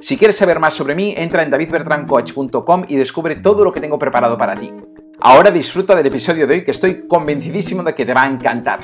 Si 0.00 0.16
quieres 0.16 0.36
saber 0.36 0.60
más 0.60 0.74
sobre 0.74 0.94
mí, 0.94 1.14
entra 1.16 1.42
en 1.42 1.50
davidbertrancoach.com 1.50 2.84
y 2.88 2.96
descubre 2.96 3.36
todo 3.36 3.64
lo 3.64 3.72
que 3.72 3.80
tengo 3.80 3.98
preparado 3.98 4.38
para 4.38 4.54
ti. 4.54 4.72
Ahora 5.20 5.50
disfruta 5.50 5.96
del 5.96 6.06
episodio 6.06 6.46
de 6.46 6.54
hoy 6.54 6.64
que 6.64 6.70
estoy 6.70 7.08
convencidísimo 7.08 7.82
de 7.82 7.94
que 7.94 8.06
te 8.06 8.14
va 8.14 8.22
a 8.22 8.28
encantar. 8.28 8.80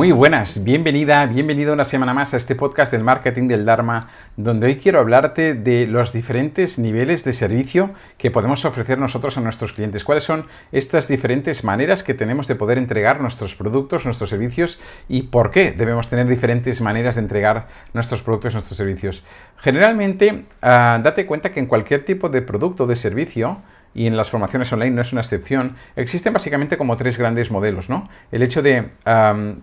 Muy 0.00 0.12
buenas, 0.12 0.64
bienvenida, 0.64 1.26
bienvenido 1.26 1.74
una 1.74 1.84
semana 1.84 2.14
más 2.14 2.32
a 2.32 2.38
este 2.38 2.54
podcast 2.54 2.90
del 2.90 3.04
marketing 3.04 3.48
del 3.48 3.66
Dharma, 3.66 4.08
donde 4.34 4.66
hoy 4.66 4.76
quiero 4.76 4.98
hablarte 4.98 5.52
de 5.52 5.86
los 5.86 6.10
diferentes 6.10 6.78
niveles 6.78 7.22
de 7.22 7.34
servicio 7.34 7.90
que 8.16 8.30
podemos 8.30 8.64
ofrecer 8.64 8.96
nosotros 8.96 9.36
a 9.36 9.42
nuestros 9.42 9.74
clientes. 9.74 10.02
¿Cuáles 10.02 10.24
son 10.24 10.46
estas 10.72 11.06
diferentes 11.06 11.64
maneras 11.64 12.02
que 12.02 12.14
tenemos 12.14 12.48
de 12.48 12.54
poder 12.54 12.78
entregar 12.78 13.20
nuestros 13.20 13.54
productos, 13.54 14.06
nuestros 14.06 14.30
servicios 14.30 14.80
y 15.06 15.24
por 15.24 15.50
qué 15.50 15.70
debemos 15.70 16.08
tener 16.08 16.26
diferentes 16.26 16.80
maneras 16.80 17.16
de 17.16 17.20
entregar 17.20 17.68
nuestros 17.92 18.22
productos, 18.22 18.54
nuestros 18.54 18.78
servicios? 18.78 19.22
Generalmente, 19.58 20.46
ah, 20.62 20.98
date 21.04 21.26
cuenta 21.26 21.52
que 21.52 21.60
en 21.60 21.66
cualquier 21.66 22.06
tipo 22.06 22.30
de 22.30 22.40
producto 22.40 22.84
o 22.84 22.86
de 22.86 22.96
servicio, 22.96 23.60
y 23.94 24.06
en 24.06 24.16
las 24.16 24.30
formaciones 24.30 24.72
online 24.72 24.94
no 24.94 25.02
es 25.02 25.12
una 25.12 25.20
excepción, 25.20 25.74
existen 25.96 26.32
básicamente 26.32 26.76
como 26.76 26.96
tres 26.96 27.18
grandes 27.18 27.50
modelos, 27.50 27.88
¿no? 27.88 28.08
El 28.30 28.42
hecho 28.42 28.62
de 28.62 28.88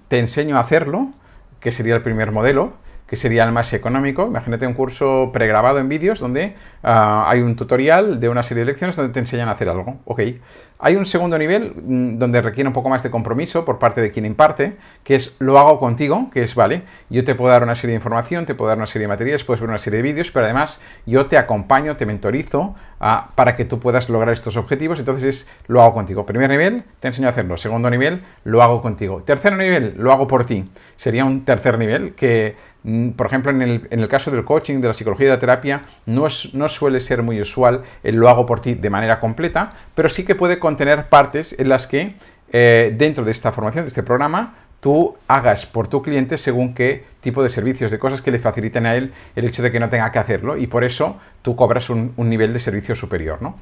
te 0.07 0.19
enseño 0.19 0.57
a 0.57 0.59
hacerlo, 0.59 1.11
que 1.59 1.71
sería 1.71 1.95
el 1.95 2.01
primer 2.01 2.31
modelo, 2.31 2.73
que 3.07 3.15
sería 3.15 3.43
el 3.45 3.51
más 3.51 3.71
económico. 3.73 4.27
Imagínate 4.27 4.67
un 4.67 4.73
curso 4.73 5.31
pregrabado 5.31 5.79
en 5.79 5.87
vídeos 5.89 6.19
donde 6.19 6.55
ah, 6.83 7.25
hay 7.27 7.41
un 7.41 7.55
tutorial 7.55 8.19
de 8.19 8.29
una 8.29 8.43
serie 8.43 8.61
de 8.61 8.65
lecciones 8.65 8.95
donde 8.95 9.13
te 9.13 9.19
enseñan 9.19 9.47
a 9.47 9.53
hacer 9.53 9.69
algo. 9.69 9.99
Ok. 10.05 10.21
Hay 10.79 10.95
un 10.95 11.05
segundo 11.05 11.39
nivel 11.39 11.73
mm, 11.75 12.17
donde 12.19 12.41
requiere 12.41 12.67
un 12.67 12.73
poco 12.73 12.89
más 12.89 13.01
de 13.01 13.09
compromiso 13.09 13.65
por 13.65 13.79
parte 13.79 14.01
de 14.01 14.11
quien 14.11 14.25
imparte, 14.25 14.77
que 15.03 15.15
es 15.15 15.35
lo 15.39 15.57
hago 15.57 15.79
contigo, 15.79 16.29
que 16.31 16.43
es, 16.43 16.53
vale, 16.53 16.83
yo 17.09 17.23
te 17.23 17.33
puedo 17.33 17.51
dar 17.51 17.63
una 17.63 17.75
serie 17.75 17.93
de 17.93 17.97
información, 17.97 18.45
te 18.45 18.53
puedo 18.53 18.69
dar 18.69 18.77
una 18.77 18.85
serie 18.85 19.05
de 19.05 19.09
materiales, 19.09 19.43
puedes 19.43 19.59
ver 19.59 19.69
una 19.69 19.79
serie 19.79 19.97
de 19.97 20.03
vídeos, 20.03 20.29
pero 20.29 20.45
además 20.45 20.79
yo 21.05 21.25
te 21.25 21.37
acompaño, 21.37 21.97
te 21.97 22.05
mentorizo 22.05 22.75
ah, 22.99 23.31
para 23.33 23.55
que 23.55 23.65
tú 23.65 23.79
puedas 23.79 24.09
lograr 24.09 24.33
estos 24.33 24.55
objetivos, 24.57 24.99
entonces 24.99 25.23
es 25.23 25.47
lo 25.67 25.81
hago 25.81 25.95
contigo. 25.95 26.25
Primer 26.25 26.49
nivel, 26.49 26.83
te 26.99 27.07
enseño 27.07 27.27
a 27.27 27.31
hacerlo. 27.31 27.57
Segundo 27.57 27.89
nivel, 27.89 28.23
lo 28.43 28.61
hago 28.61 28.81
contigo. 28.81 29.23
Tercer 29.23 29.57
nivel, 29.57 29.95
lo 29.97 30.11
hago 30.11 30.27
por 30.27 30.45
ti. 30.45 30.69
Sería 30.95 31.25
un 31.25 31.43
tercer 31.43 31.79
nivel 31.79 32.13
que 32.13 32.55
por 33.15 33.27
ejemplo, 33.27 33.51
en 33.51 33.61
el, 33.61 34.07
caso 34.07 34.31
del 34.31 34.45
coaching, 34.45 34.79
de 34.79 34.87
la 34.87 34.93
psicología 34.93 35.25
y 35.25 35.29
de 35.29 35.35
la 35.35 35.39
terapia, 35.39 35.83
no, 36.05 36.27
es, 36.27 36.53
no 36.53 36.69
suele 36.69 36.99
ser 36.99 37.21
muy 37.23 37.41
usual 37.41 37.83
el 38.03 38.15
lo 38.15 38.29
hago 38.29 38.45
por 38.45 38.59
ti 38.59 38.75
de 38.75 38.89
manera 38.89 39.19
completa, 39.19 39.73
pero 39.93 40.09
sí 40.09 40.23
que 40.23 40.35
puede 40.35 40.59
contener 40.59 41.09
partes 41.09 41.55
en 41.57 41.69
las 41.69 41.87
que 41.87 42.15
eh, 42.51 42.93
dentro 42.97 43.25
de 43.25 43.31
esta 43.31 43.51
formación, 43.51 43.83
de 43.83 43.89
este 43.89 44.03
programa, 44.03 44.55
tú 44.79 45.17
hagas 45.27 45.65
por 45.65 45.87
tu 45.87 46.01
cliente 46.01 46.37
según 46.37 46.73
qué 46.73 47.05
tipo 47.21 47.43
de 47.43 47.49
servicios, 47.49 47.91
de 47.91 47.99
cosas 47.99 48.21
que 48.21 48.31
le 48.31 48.39
faciliten 48.39 48.85
a 48.85 48.95
él 48.95 49.11
el 49.35 49.45
hecho 49.45 49.63
de 49.63 49.71
que 49.71 49.79
no 49.79 49.89
tenga 49.89 50.11
que 50.11 50.19
hacerlo 50.19 50.57
y 50.57 50.67
por 50.67 50.83
eso 50.83 51.17
tú 51.41 51.55
cobras 51.55 51.89
un, 51.89 52.13
nivel 52.17 52.53
de 52.53 52.59
servicio 52.59 52.95
superior. 52.95 53.41
¿no? 53.41 53.57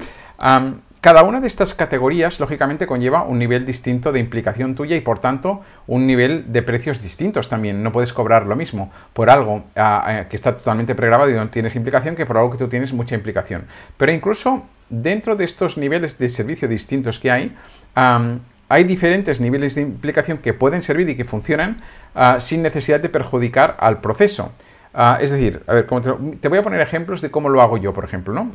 Cada 1.06 1.22
una 1.22 1.40
de 1.40 1.46
estas 1.46 1.76
categorías, 1.76 2.40
lógicamente, 2.40 2.88
conlleva 2.88 3.22
un 3.22 3.38
nivel 3.38 3.64
distinto 3.64 4.12
de 4.12 4.20
implicación 4.20 4.74
tuya 4.74 4.96
y, 4.96 5.02
por 5.02 5.20
tanto, 5.20 5.62
un 5.86 6.08
nivel 6.08 6.52
de 6.52 6.64
precios 6.64 7.00
distintos 7.00 7.48
también. 7.48 7.84
No 7.84 7.92
puedes 7.92 8.12
cobrar 8.12 8.48
lo 8.48 8.56
mismo 8.56 8.92
por 9.14 9.30
algo 9.30 9.66
ah, 9.76 10.04
ah, 10.04 10.28
que 10.28 10.36
está 10.36 10.58
totalmente 10.58 10.96
pregrabado 10.96 11.30
y 11.30 11.36
no 11.36 11.48
tienes 11.50 11.76
implicación 11.76 12.16
que 12.16 12.26
por 12.26 12.38
algo 12.38 12.50
que 12.50 12.58
tú 12.58 12.68
tienes 12.70 12.92
mucha 12.92 13.14
implicación. 13.14 13.68
Pero 13.98 14.14
incluso 14.14 14.64
dentro 14.90 15.36
de 15.36 15.46
estos 15.46 15.78
niveles 15.78 16.18
de 16.18 16.28
servicio 16.28 16.68
distintos 16.68 17.20
que 17.20 17.30
hay, 17.30 17.56
hay 17.94 18.84
diferentes 18.84 19.40
niveles 19.40 19.76
de 19.76 19.82
implicación 19.82 20.40
que 20.40 20.54
pueden 20.54 20.82
servir 20.82 21.08
y 21.08 21.16
que 21.16 21.24
funcionan 21.24 21.84
ah, 22.16 22.40
sin 22.40 22.64
necesidad 22.64 23.00
de 23.00 23.10
perjudicar 23.10 23.78
al 23.80 24.02
proceso. 24.02 24.54
Ah, 24.92 25.20
es 25.22 25.30
decir, 25.30 25.62
a 25.68 25.76
ver, 25.76 25.86
te, 26.42 26.48
voy 26.48 26.58
a 26.58 26.64
poner 26.64 26.82
ejemplos 26.82 27.22
de 27.22 27.30
cómo 27.30 27.50
lo 27.50 27.62
hago 27.62 27.78
yo, 27.78 27.94
por 27.94 28.06
ejemplo, 28.06 28.34
¿no? 28.34 28.52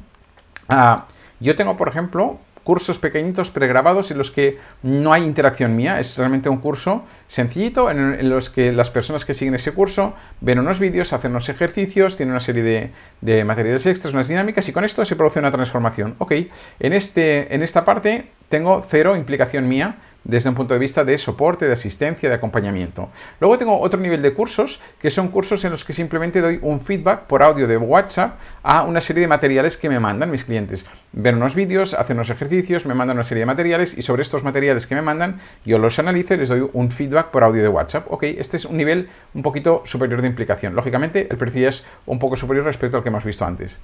Yo 1.40 1.56
tengo, 1.56 1.76
por 1.76 1.88
ejemplo, 1.88 2.38
cursos 2.64 2.98
pequeñitos 2.98 3.50
pregrabados 3.50 4.10
en 4.10 4.18
los 4.18 4.30
que 4.30 4.58
no 4.82 5.12
hay 5.12 5.24
interacción 5.24 5.74
mía, 5.76 5.98
es 5.98 6.16
realmente 6.18 6.48
un 6.48 6.58
curso 6.58 7.04
sencillito 7.26 7.90
en, 7.90 8.28
los 8.28 8.50
que 8.50 8.72
las 8.72 8.90
personas 8.90 9.24
que 9.24 9.34
siguen 9.34 9.54
ese 9.54 9.72
curso 9.72 10.14
ven 10.40 10.58
unos 10.58 10.78
vídeos, 10.78 11.12
hacen 11.12 11.30
unos 11.30 11.48
ejercicios, 11.48 12.16
tienen 12.16 12.32
una 12.32 12.40
serie 12.40 12.62
de, 12.62 12.92
de, 13.22 13.44
materiales 13.44 13.86
extras, 13.86 14.12
unas 14.12 14.28
dinámicas 14.28 14.68
y 14.68 14.72
con 14.72 14.84
esto 14.84 15.04
se 15.04 15.16
produce 15.16 15.38
una 15.38 15.50
transformación. 15.50 16.14
Ok, 16.18 16.32
en, 16.78 16.92
este, 16.92 17.54
en 17.54 17.62
esta 17.62 17.84
parte 17.84 18.26
tengo 18.48 18.84
cero 18.86 19.16
implicación 19.16 19.68
mía 19.68 19.96
desde 20.24 20.48
un 20.48 20.54
punto 20.54 20.74
de 20.74 20.80
vista 20.80 21.04
de 21.04 21.16
soporte, 21.18 21.66
de 21.66 21.72
asistencia, 21.72 22.28
de 22.28 22.34
acompañamiento. 22.34 23.08
Luego 23.40 23.58
tengo 23.58 23.80
otro 23.80 24.00
nivel 24.00 24.22
de 24.22 24.34
cursos, 24.34 24.80
que 25.00 25.10
son 25.10 25.28
cursos 25.28 25.64
en 25.64 25.70
los 25.70 25.84
que 25.84 25.92
simplemente 25.92 26.40
doy 26.40 26.58
un 26.62 26.80
feedback 26.80 27.22
por 27.22 27.42
audio 27.42 27.66
de 27.66 27.76
WhatsApp 27.76 28.38
a 28.62 28.82
una 28.82 29.00
serie 29.00 29.22
de 29.22 29.28
materiales 29.28 29.76
que 29.76 29.88
me 29.88 30.00
mandan 30.00 30.30
mis 30.30 30.44
clientes. 30.44 30.86
Ven 31.12 31.36
unos 31.36 31.54
vídeos, 31.54 31.94
hacen 31.94 32.16
unos 32.16 32.30
ejercicios, 32.30 32.86
me 32.86 32.94
mandan 32.94 33.16
una 33.16 33.24
serie 33.24 33.40
de 33.40 33.46
materiales 33.46 33.96
y 33.96 34.02
sobre 34.02 34.22
estos 34.22 34.44
materiales 34.44 34.86
que 34.86 34.94
me 34.94 35.02
mandan 35.02 35.40
yo 35.64 35.78
los 35.78 35.98
analizo 35.98 36.34
y 36.34 36.38
les 36.38 36.48
doy 36.48 36.68
un 36.72 36.90
feedback 36.90 37.28
por 37.28 37.44
audio 37.44 37.62
de 37.62 37.68
WhatsApp. 37.68 38.06
Ok, 38.10 38.24
este 38.24 38.56
es 38.56 38.64
un 38.64 38.76
nivel 38.76 39.08
un 39.34 39.42
poquito 39.42 39.82
superior 39.84 40.22
de 40.22 40.28
implicación. 40.28 40.74
Lógicamente 40.74 41.28
el 41.30 41.36
precio 41.36 41.62
ya 41.62 41.68
es 41.70 41.84
un 42.06 42.18
poco 42.18 42.36
superior 42.36 42.64
respecto 42.64 42.96
al 42.96 43.02
que 43.02 43.08
hemos 43.08 43.24
visto 43.24 43.44
antes. 43.44 43.80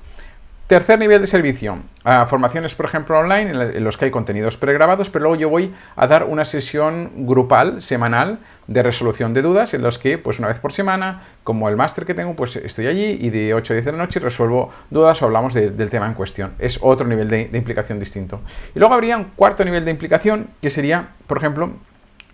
Tercer 0.67 0.99
nivel 0.99 1.21
de 1.21 1.29
servicio, 1.29 1.79
formaciones 2.27 2.75
por 2.75 2.87
ejemplo 2.87 3.17
online 3.17 3.51
en, 3.77 3.85
los 3.85 3.97
que 3.97 4.07
hay 4.07 4.11
contenidos 4.11 4.57
pregrabados, 4.57 5.11
pero 5.11 5.27
luego 5.27 5.37
yo 5.41 5.49
voy 5.49 5.73
a 5.95 6.09
dar 6.09 6.25
una 6.25 6.45
sesión 6.45 7.25
grupal, 7.25 7.81
semanal, 7.81 8.41
de 8.67 8.83
resolución 8.83 9.33
de 9.33 9.43
dudas 9.43 9.75
en 9.75 9.83
los 9.83 9.97
que 9.97 10.19
pues 10.19 10.41
una 10.41 10.49
vez 10.49 10.59
por 10.59 10.73
semana, 10.73 11.23
como 11.45 11.69
el 11.69 11.77
máster 11.77 12.05
que 12.05 12.15
tengo, 12.15 12.35
pues 12.35 12.57
estoy 12.57 12.89
allí 12.89 13.17
y 13.21 13.31
de 13.31 13.55
8 13.55 13.75
a 13.75 13.77
10 13.77 13.85
de 13.85 13.93
la 13.93 13.99
noche 13.99 14.19
resuelvo 14.19 14.71
dudas 14.91 15.23
o 15.23 15.27
hablamos 15.27 15.55
del 15.55 15.89
tema 15.89 16.07
en 16.07 16.15
cuestión. 16.15 16.55
Es 16.59 16.81
otro 16.83 17.07
nivel 17.07 17.31
de, 17.31 17.49
implicación 17.53 18.01
distinto. 18.01 18.41
Y 18.75 18.81
luego 18.81 18.93
habría 18.93 19.19
un 19.19 19.27
cuarto 19.37 19.65
nivel 19.65 19.85
de 19.85 19.93
implicación 19.93 20.49
que 20.61 20.71
sería, 20.71 21.11
por 21.29 21.39
ejemplo, 21.39 21.71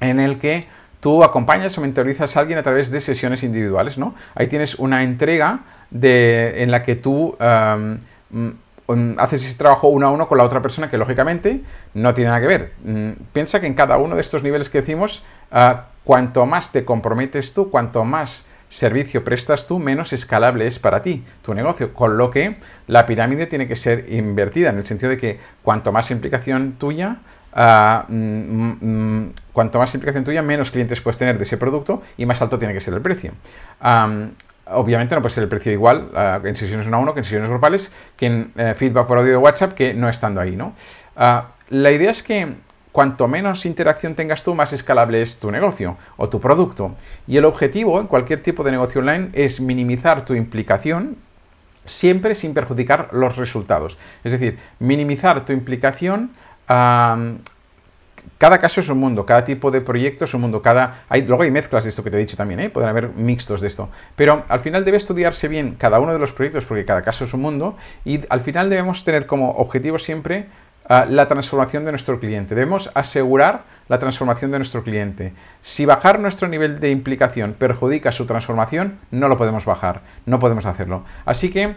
en 0.01 0.21
el 0.21 0.39
que 0.39 0.67
tú 1.01 1.23
acompañas 1.23 1.77
o 1.77 1.83
mentorizas 1.83 2.35
a 2.35 2.41
alguien 2.41 2.59
a 2.59 2.63
través 2.63 2.91
de 2.91 3.03
sesiones 3.03 3.43
individuales, 3.43 3.99
¿no? 3.99 4.15
Ahí 4.35 4.47
tienes 4.47 4.77
una 4.77 5.03
entrega 5.03 5.61
de, 5.91 6.63
en 6.63 6.71
la 6.71 6.83
que 6.83 6.95
tú... 6.95 7.37
haces 9.19 9.45
ese 9.45 9.57
trabajo 9.57 9.89
uno 9.89 10.07
a 10.07 10.11
uno 10.11 10.29
con 10.29 10.39
la 10.39 10.45
otra 10.45 10.61
persona 10.61 10.91
que 10.91 10.99
lógicamente 10.99 11.63
no 11.95 12.15
tiene 12.15 12.31
nada 12.31 12.41
que 12.41 12.47
ver. 12.47 12.73
Mm, 12.85 13.11
piensa 13.33 13.61
que 13.61 13.67
en 13.67 13.75
cada 13.75 13.97
uno 13.99 14.15
de 14.15 14.21
estos 14.21 14.43
niveles 14.43 14.71
que 14.71 14.81
decimos, 14.81 15.23
ah, 15.51 15.87
cuanto 16.05 16.47
más 16.47 16.73
te 16.73 16.85
comprometes 16.85 17.53
tú, 17.53 17.71
cuanto 17.71 18.05
más 18.05 18.45
servicio 18.69 19.23
prestas 19.23 19.67
tú, 19.67 19.79
menos 19.79 20.13
escalable 20.13 20.67
es 20.67 20.79
para 20.79 21.03
ti 21.03 21.25
tu 21.43 21.55
negocio. 21.55 21.93
Con 21.93 22.17
lo 22.17 22.31
que 22.31 22.57
la 22.87 23.07
pirámide 23.07 23.47
tiene 23.47 23.69
que 23.69 23.77
ser 23.77 24.07
invertida 24.13 24.71
en 24.71 24.79
el 24.79 24.87
sentido 24.87 25.11
de 25.11 25.19
que 25.19 25.39
cuanto 25.63 25.93
más 25.93 26.11
implicación 26.11 26.73
tuya, 26.73 27.19
ah, 27.53 28.07
mm, 28.09 29.27
cuanto 29.53 29.79
más 29.79 29.95
implicación 29.95 30.25
tuya, 30.25 30.43
menos 30.43 30.71
clientes 30.71 31.01
puedes 31.01 31.19
tener 31.19 31.37
de 31.39 31.45
ese 31.45 31.57
producto 31.57 32.03
y 32.17 32.27
más 32.27 32.41
alto 32.43 32.59
tiene 32.59 32.75
que 32.75 32.81
ser 32.81 32.95
el 32.95 33.03
precio. 33.03 33.33
Obviamente 34.75 35.15
no 35.15 35.23
puede 35.23 35.35
ser 35.35 35.45
el 35.45 35.49
precio 35.49 35.73
igual 35.73 36.11
ah, 36.15 36.41
en 36.45 36.57
sesiones 36.57 36.87
uno 36.87 36.97
a 36.97 37.01
uno 37.01 37.15
que 37.15 37.21
en 37.21 37.25
sesiones 37.25 37.49
grupales, 37.49 37.93
que 38.17 38.27
en 38.27 38.53
eh, 38.57 38.75
feedback 38.77 39.07
por 39.07 39.19
audio 39.19 39.31
de 39.31 39.37
WhatsApp, 39.37 39.73
que 39.73 39.95
no 39.95 40.09
estando 40.09 40.41
ahí, 40.41 40.57
¿no? 40.57 40.75
Ah, 41.17 41.49
la 41.69 41.91
idea 41.91 42.11
es 42.11 42.23
que 42.23 42.55
cuanto 42.93 43.27
menos 43.27 43.65
interacción 43.67 44.15
tengas 44.15 44.43
tú, 44.43 44.55
más 44.55 44.73
escalable 44.73 45.23
es 45.23 45.39
tu 45.39 45.51
negocio 45.51 45.97
o 46.17 46.29
tu 46.29 46.41
producto. 46.41 46.95
Y 47.27 47.39
el 47.39 47.45
objetivo 47.45 48.01
en 48.01 48.07
cualquier 48.07 48.43
tipo 48.43 48.63
de 48.63 48.71
negocio 48.71 49.01
online 49.01 49.31
es 49.33 49.61
minimizar 49.61 50.25
tu 50.25 50.35
implicación 50.35 51.17
siempre 51.85 52.35
sin 52.35 52.55
perjudicar 52.55 53.09
los 53.13 53.37
resultados. 53.37 53.99
Es 54.25 54.33
decir, 54.33 54.59
minimizar 54.79 55.45
tu 55.45 55.53
implicación 55.53 56.31
cada 58.43 58.59
caso 58.59 58.81
es 58.81 58.89
un 58.89 58.99
mundo, 58.99 59.25
cada 59.25 59.45
tipo 59.45 59.71
de 59.71 59.81
proyecto 59.81 60.25
es 60.25 60.35
un 60.35 60.41
mundo, 60.41 60.63
cada 60.63 61.05
luego 61.29 61.45
hay 61.45 61.53
mezclas 61.53 61.85
de 61.85 61.91
esto 61.91 62.03
que 62.03 62.11
te 62.11 62.17
he 62.17 62.19
dicho 62.19 62.37
también, 62.37 62.59
¿eh? 62.59 62.71
pueden 62.71 62.89
haber 62.89 63.11
mixtos 63.11 63.61
de 63.61 63.69
esto, 63.69 63.89
pero 64.17 64.43
al 64.49 64.59
final 64.59 64.85
debe 64.85 64.97
estudiarse 64.97 65.47
bien 65.47 65.77
cada 65.79 66.01
uno 66.01 66.13
de 66.13 66.19
los 66.19 66.33
proyectos 66.33 66.65
porque 66.65 66.85
cada 66.85 67.03
caso 67.03 67.23
es 67.23 67.33
un 67.35 67.41
mundo 67.41 67.77
y 68.05 68.19
al 68.31 68.41
final 68.41 68.69
debemos 68.69 69.05
tener 69.05 69.27
como 69.27 69.51
objetivo 69.51 69.97
siempre 70.01 70.47
ah, 70.89 71.07
la 71.09 71.29
transformación 71.29 71.85
de 71.85 71.93
nuestro 71.93 72.19
cliente. 72.19 72.57
Debemos 72.57 72.91
asegurar 72.95 73.63
la 73.93 73.99
transformación 73.99 74.51
de 74.51 74.59
nuestro 74.59 74.83
cliente. 74.85 75.35
Si 75.61 75.85
bajar 75.85 76.19
nuestro 76.19 76.49
nivel 76.49 76.81
de 76.81 76.91
implicación 76.91 77.53
perjudica 77.53 78.11
su 78.11 78.25
transformación, 78.25 78.99
no 79.11 79.29
lo 79.29 79.37
podemos 79.37 79.67
bajar, 79.67 80.01
no 80.25 80.39
podemos 80.39 80.65
hacerlo. 80.65 81.05
Así 81.27 81.51
que 81.51 81.77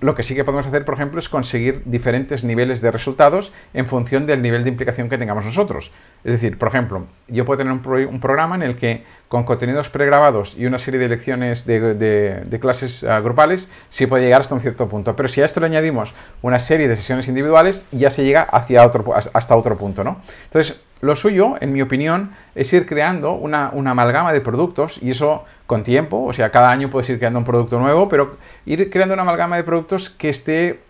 lo 0.00 0.14
que 0.14 0.22
sí 0.22 0.36
que 0.36 0.44
podemos 0.44 0.68
hacer, 0.68 0.84
por 0.84 0.94
ejemplo, 0.94 1.18
es 1.18 1.28
conseguir 1.28 1.82
diferentes 1.84 2.44
niveles 2.44 2.80
de 2.80 2.92
resultados 2.92 3.52
en 3.74 3.86
función 3.86 4.26
del 4.26 4.40
nivel 4.40 4.62
de 4.62 4.70
implicación 4.70 5.08
que 5.08 5.18
tengamos 5.18 5.44
nosotros. 5.44 5.90
Es 6.22 6.32
decir, 6.32 6.58
por 6.58 6.68
ejemplo, 6.68 7.06
yo 7.26 7.44
puedo 7.44 7.58
tener 7.58 7.72
un, 7.72 8.20
programa 8.20 8.54
en 8.54 8.62
el 8.62 8.76
que 8.76 9.02
con 9.26 9.42
contenidos 9.42 9.90
pregrabados 9.90 10.54
y 10.56 10.66
una 10.66 10.78
serie 10.78 11.00
de 11.00 11.08
lecciones 11.08 11.66
de, 11.66 12.58
clases 12.60 13.02
ah, 13.02 13.18
grupales 13.18 13.68
sí 13.88 14.06
puede 14.06 14.22
llegar 14.22 14.42
hasta 14.42 14.54
un 14.54 14.60
cierto 14.60 14.88
punto. 14.88 15.16
Pero 15.16 15.28
si 15.28 15.42
a 15.42 15.44
esto 15.44 15.58
le 15.58 15.66
añadimos 15.66 16.14
una 16.42 16.60
serie 16.60 16.86
de 16.86 16.96
sesiones 16.96 17.26
individuales, 17.26 17.86
ya 17.90 18.10
se 18.10 18.24
llega 18.24 18.42
hacia 18.42 18.86
otro, 18.86 19.12
hasta 19.12 19.56
otro 19.56 19.76
punto. 19.76 20.04
¿no? 20.04 20.20
Entonces, 20.44 20.80
lo 21.00 21.14
suyo, 21.14 21.54
en 21.60 21.72
mi 21.72 21.82
opinión, 21.82 22.30
es 22.54 22.72
ir 22.72 22.86
creando 22.86 23.32
una, 23.32 23.66
amalgama 23.68 24.32
de 24.32 24.40
productos 24.40 24.98
y 25.02 25.10
eso 25.10 25.44
con 25.66 25.82
tiempo, 25.82 26.24
o 26.24 26.32
sea, 26.32 26.50
cada 26.50 26.70
año 26.70 26.90
puedes 26.90 27.08
ir 27.10 27.18
creando 27.18 27.38
un 27.38 27.44
producto 27.44 27.78
nuevo, 27.78 28.08
pero 28.08 28.36
ir 28.64 28.90
creando 28.90 29.14
una 29.14 29.22
amalgama 29.22 29.56
de 29.56 29.64
productos 29.64 30.10
que 30.10 30.28
esté 30.30 30.80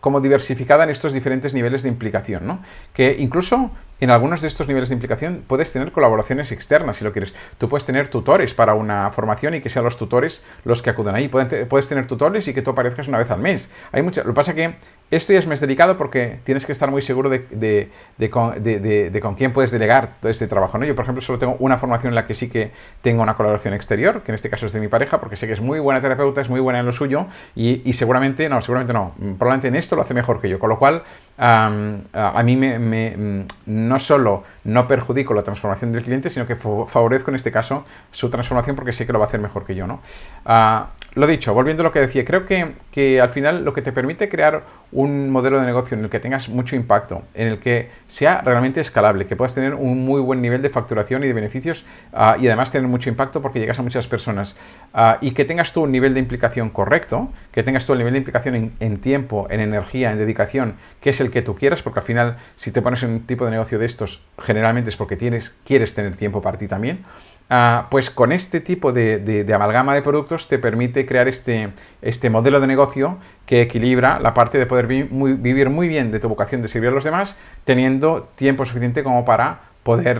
como 0.00 0.20
diversificada 0.20 0.84
en 0.84 0.90
estos 0.90 1.12
diferentes 1.12 1.54
niveles 1.54 1.82
de 1.82 1.88
implicación, 1.88 2.46
¿no? 2.46 2.60
Que 2.92 3.16
incluso 3.18 3.70
en 4.00 4.10
algunos 4.10 4.42
de 4.42 4.48
estos 4.48 4.68
niveles 4.68 4.88
de 4.88 4.94
implicación 4.94 5.44
puedes 5.46 5.72
tener 5.72 5.92
colaboraciones 5.92 6.52
externas 6.52 6.98
si 6.98 7.04
lo 7.04 7.12
quieres. 7.12 7.34
Tú 7.58 7.68
puedes 7.68 7.84
tener 7.84 8.08
tutores 8.08 8.54
para 8.54 8.74
una 8.74 9.10
formación 9.12 9.54
y 9.54 9.60
que 9.60 9.70
sean 9.70 9.84
los 9.84 9.96
tutores 9.96 10.44
los 10.64 10.82
que 10.82 10.90
acudan 10.90 11.14
ahí. 11.14 11.28
Puedes 11.28 11.88
tener 11.88 12.06
tutores 12.06 12.46
y 12.48 12.54
que 12.54 12.62
tú 12.62 12.70
aparezcas 12.70 13.08
una 13.08 13.18
vez 13.18 13.30
al 13.30 13.40
mes. 13.40 13.70
Hay 13.92 14.02
mucha, 14.02 14.22
lo 14.22 14.28
que 14.28 14.34
pasa 14.34 14.54
que 14.54 14.74
esto 15.10 15.32
ya 15.32 15.38
es 15.38 15.46
más 15.46 15.60
delicado 15.60 15.96
porque 15.96 16.40
tienes 16.44 16.66
que 16.66 16.72
estar 16.72 16.90
muy 16.90 17.00
seguro 17.00 17.30
de, 17.30 17.90
de, 18.18 18.30
con, 18.30 19.34
quién 19.36 19.52
puedes 19.52 19.70
delegar 19.70 20.16
todo 20.20 20.30
este 20.30 20.46
trabajo. 20.46 20.76
¿no? 20.76 20.84
Yo, 20.84 20.94
por 20.94 21.04
ejemplo, 21.04 21.22
solo 21.22 21.38
tengo 21.38 21.56
una 21.60 21.78
formación 21.78 22.10
en 22.10 22.14
la 22.14 22.26
que 22.26 22.34
sí 22.34 22.50
que 22.50 22.72
tengo 23.00 23.22
una 23.22 23.34
colaboración 23.34 23.72
exterior, 23.72 24.22
que 24.22 24.32
en 24.32 24.34
este 24.34 24.50
caso 24.50 24.66
es 24.66 24.72
de 24.72 24.80
mi 24.80 24.88
pareja, 24.88 25.18
porque 25.18 25.36
sé 25.36 25.46
que 25.46 25.54
es 25.54 25.60
muy 25.60 25.80
buena 25.80 26.00
terapeuta, 26.00 26.40
es 26.42 26.50
muy 26.50 26.60
buena 26.60 26.80
en 26.80 26.86
lo 26.86 26.92
suyo 26.92 27.26
y, 27.56 27.90
seguramente, 27.94 28.48
no, 28.48 28.60
seguramente 28.60 28.92
no, 28.92 29.14
probablemente 29.38 29.68
en 29.68 29.76
esto 29.76 29.96
lo 29.96 30.02
hace 30.02 30.12
mejor 30.12 30.40
que 30.40 30.50
yo. 30.50 30.58
Con 30.58 30.68
lo 30.68 30.78
cual, 30.78 31.04
a, 31.38 32.42
mí 32.44 32.56
me, 32.56 33.46
no 33.66 33.98
solo 33.98 34.42
no 34.64 34.88
perjudico 34.88 35.34
la 35.34 35.42
transformación 35.42 35.92
del 35.92 36.02
cliente, 36.02 36.30
sino 36.30 36.46
que 36.46 36.56
favorezco 36.56 37.30
en 37.30 37.36
este 37.36 37.52
caso 37.52 37.84
su 38.10 38.28
transformación 38.28 38.76
porque 38.76 38.92
sé 38.92 39.06
que 39.06 39.12
lo 39.12 39.18
va 39.18 39.26
a 39.26 39.28
hacer 39.28 39.40
mejor 39.40 39.64
que 39.64 39.74
yo. 39.74 39.86
¿no? 39.86 40.00
Ah, 40.44 40.90
lo 41.14 41.26
dicho, 41.26 41.54
volviendo 41.54 41.82
a 41.82 41.84
lo 41.84 41.92
que 41.92 42.00
decía, 42.00 42.24
creo 42.24 42.46
que, 42.46 42.74
que, 42.92 43.20
al 43.20 43.30
final 43.30 43.64
lo 43.64 43.72
que 43.72 43.82
te 43.82 43.92
permite 43.92 44.28
crear 44.28 44.64
un 44.92 45.30
modelo 45.30 45.58
de 45.58 45.66
negocio 45.66 45.96
en 45.96 46.04
el 46.04 46.10
que 46.10 46.20
tengas 46.20 46.48
mucho 46.48 46.76
impacto, 46.76 47.22
en 47.34 47.48
el 47.48 47.58
que 47.58 47.90
sea 48.06 48.40
realmente 48.42 48.80
escalable, 48.80 49.26
que 49.26 49.34
puedas 49.34 49.54
tener 49.54 49.74
un 49.74 50.04
muy 50.04 50.20
buen 50.20 50.40
nivel 50.40 50.62
de 50.62 50.70
facturación 50.70 51.24
y 51.24 51.26
de 51.26 51.32
beneficios 51.32 51.84
ah, 52.12 52.36
y 52.38 52.46
además 52.46 52.70
tener 52.70 52.88
mucho 52.88 53.08
impacto 53.08 53.42
porque 53.42 53.58
llegas 53.58 53.78
a 53.78 53.82
muchas 53.82 54.06
personas 54.06 54.54
ah, 54.94 55.18
y 55.20 55.32
que 55.32 55.44
tengas 55.44 55.72
tú 55.72 55.82
un 55.82 55.92
nivel 55.92 56.14
de 56.14 56.20
implicación 56.20 56.70
correcto, 56.70 57.32
que 57.52 57.62
tengas 57.62 57.84
tú 57.84 57.94
el 57.94 57.98
nivel 57.98 58.12
de 58.12 58.18
implicación 58.18 58.54
en, 58.54 58.72
en, 58.78 58.98
tiempo, 58.98 59.48
en 59.50 59.60
energía, 59.60 60.12
en 60.12 60.18
dedicación, 60.18 60.76
que 61.00 61.10
es 61.10 61.20
el 61.20 61.27
que 61.30 61.42
tú 61.42 61.56
quieras, 61.56 61.82
porque 61.82 62.00
al 62.00 62.06
final 62.06 62.36
si 62.56 62.70
te 62.70 62.82
pones 62.82 63.02
en 63.02 63.10
un 63.10 63.20
tipo 63.20 63.44
de 63.44 63.50
negocio 63.50 63.78
de 63.78 63.86
estos, 63.86 64.22
generalmente 64.38 64.90
es 64.90 64.96
porque 64.96 65.16
tienes, 65.16 65.56
quieres 65.64 65.94
tener 65.94 66.16
tiempo 66.16 66.40
para 66.40 66.58
ti 66.58 66.68
también. 66.68 67.04
Ah, 67.50 67.86
pues 67.90 68.10
con 68.10 68.30
este 68.30 68.60
tipo 68.60 68.92
de, 68.92 69.46
amalgama 69.54 69.94
de 69.94 70.02
productos 70.02 70.48
te 70.48 70.58
permite 70.58 71.06
crear 71.06 71.28
este, 71.28 71.72
este, 72.02 72.28
modelo 72.28 72.60
de 72.60 72.66
negocio 72.66 73.16
que 73.46 73.62
equilibra 73.62 74.20
la 74.20 74.34
parte 74.34 74.58
de 74.58 74.66
poder 74.66 74.86
vivir 74.86 75.70
muy 75.70 75.88
bien 75.88 76.12
de 76.12 76.20
tu 76.20 76.28
vocación 76.28 76.60
de 76.60 76.68
servir 76.68 76.90
a 76.90 76.92
los 76.92 77.04
demás, 77.04 77.38
teniendo 77.64 78.28
tiempo 78.34 78.66
suficiente 78.66 79.02
como 79.02 79.24
para 79.24 79.60
poder 79.82 80.18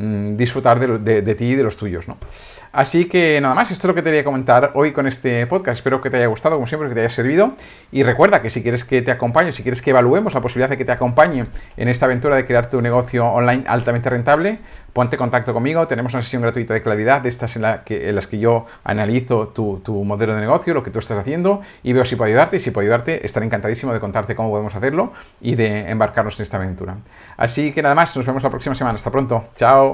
mm, 0.00 0.36
disfrutar 0.36 0.78
de, 0.78 1.34
ti 1.34 1.44
y 1.44 1.54
de 1.54 1.62
los 1.62 1.76
tuyos. 1.76 2.08
¿no? 2.08 2.16
Así 2.72 3.06
que 3.06 3.40
nada 3.40 3.54
más, 3.54 3.72
esto 3.72 3.86
es 3.86 3.88
lo 3.88 3.94
que 3.94 4.02
te 4.02 4.10
quería 4.10 4.24
comentar 4.24 4.70
hoy 4.74 4.92
con 4.92 5.08
este 5.08 5.44
podcast. 5.48 5.78
Espero 5.78 6.00
que 6.00 6.08
te 6.08 6.18
haya 6.18 6.26
gustado, 6.26 6.54
como 6.54 6.68
siempre, 6.68 6.88
que 6.88 6.94
te 6.94 7.00
haya 7.00 7.10
servido. 7.10 7.54
Y 7.90 8.04
recuerda 8.04 8.42
que 8.42 8.50
si 8.50 8.62
quieres 8.62 8.84
que 8.84 9.02
te 9.02 9.10
acompañe, 9.10 9.50
si 9.50 9.62
quieres 9.62 9.82
que 9.82 9.90
evaluemos 9.90 10.34
la 10.34 10.40
posibilidad 10.40 10.70
de 10.70 10.78
que 10.78 10.84
te 10.84 10.92
acompañe 10.92 11.46
en 11.76 11.88
esta 11.88 12.06
aventura 12.06 12.36
de 12.36 12.44
crear 12.44 12.68
tu 12.68 12.80
negocio 12.80 13.26
online 13.26 13.64
altamente 13.66 14.08
rentable, 14.08 14.60
ponte 14.92 15.16
en 15.16 15.18
contacto 15.18 15.52
conmigo. 15.52 15.86
Tenemos 15.88 16.14
una 16.14 16.22
sesión 16.22 16.42
gratuita 16.42 16.72
de 16.72 16.82
claridad, 16.82 17.22
de 17.22 17.28
estas 17.28 17.56
en, 17.56 17.62
las 17.62 18.26
que 18.28 18.38
yo 18.38 18.66
analizo 18.84 19.48
tu, 19.48 19.80
tu, 19.80 20.04
modelo 20.04 20.36
de 20.36 20.40
negocio, 20.40 20.72
lo 20.72 20.84
que 20.84 20.92
tú 20.92 21.00
estás 21.00 21.18
haciendo 21.18 21.62
y 21.82 21.92
veo 21.92 22.04
si 22.04 22.14
puedo 22.14 22.28
ayudarte. 22.28 22.58
Y 22.58 22.60
si 22.60 22.70
puedo 22.70 22.84
ayudarte, 22.84 23.26
estaré 23.26 23.46
encantadísimo 23.46 23.92
de 23.92 23.98
contarte 23.98 24.36
cómo 24.36 24.50
podemos 24.50 24.76
hacerlo 24.76 25.12
y 25.40 25.56
de 25.56 25.90
embarcarnos 25.90 26.38
en 26.38 26.44
esta 26.44 26.56
aventura. 26.56 26.98
Así 27.36 27.72
que 27.72 27.82
nada 27.82 27.96
más, 27.96 28.16
nos 28.16 28.24
vemos 28.24 28.44
la 28.44 28.50
próxima 28.50 28.76
semana. 28.76 28.94
Hasta 28.94 29.10
pronto. 29.10 29.46
Chao. 29.56 29.89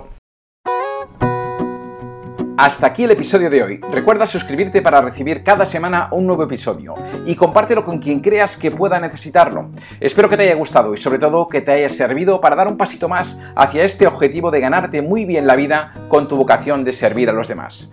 Hasta 2.59 2.87
aquí 2.87 3.05
el 3.05 3.11
episodio 3.11 3.51
de 3.51 3.63
hoy. 3.63 3.81
Recuerda 3.93 4.27
suscribirte 4.27 4.81
para 4.81 5.03
recibir 5.03 5.45
cada 5.45 5.67
semana 5.67 6.09
un 6.11 6.27
nuevo 6.27 6.45
episodio 6.45 6.95
y 7.27 7.35
compártelo 7.35 7.85
con 7.85 7.99
quien 7.99 8.21
creas 8.21 8.57
que 8.57 8.71
pueda 8.71 8.99
necesitarlo. 8.99 9.69
Espero 10.01 10.31
que 10.31 10.39
te 10.39 10.45
haya 10.45 10.55
gustado 10.55 10.95
y 10.95 10.97
sobre 10.97 11.19
todo 11.19 11.49
que 11.49 11.61
te 11.61 11.73
haya 11.73 11.91
servido 11.91 12.41
para 12.41 12.57
dar 12.57 12.67
un 12.67 12.79
pasito 12.79 13.11
más 13.11 13.39
hacia 13.57 13.85
este 13.85 14.07
objetivo 14.07 14.51
de 14.51 14.61
ganarte 14.61 15.03
muy 15.03 15.27
bien 15.27 15.47
la 15.47 15.55
vida 15.55 15.93
con 16.09 16.29
tu 16.29 16.37
vocación 16.37 16.83
de 16.83 16.95
servir 16.95 17.29
a 17.29 17.35
los 17.35 17.49
demás. 17.49 17.93